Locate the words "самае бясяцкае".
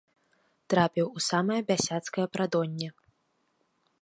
1.29-2.25